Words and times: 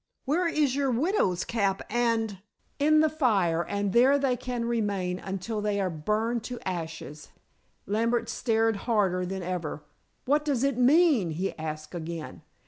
Where 0.25 0.47
is 0.47 0.75
your 0.75 0.89
widow's 0.89 1.43
cap 1.43 1.83
and" 1.87 2.39
"In 2.89 3.01
the 3.01 3.09
fire, 3.09 3.63
and 3.63 3.93
there 3.93 4.17
they 4.17 4.35
can 4.35 4.65
remain 4.65 5.19
until 5.19 5.61
they 5.61 5.79
are 5.79 5.91
burned 5.91 6.43
to 6.45 6.59
ashes." 6.67 7.29
Lambert 7.85 8.27
stared 8.27 8.77
harder 8.89 9.27
than 9.27 9.43
ever. 9.43 9.83
"What 10.25 10.43
does 10.43 10.63
it 10.63 10.79
mean?" 10.79 11.29
he 11.29 11.55
asked 11.55 11.93
again. 11.93 12.41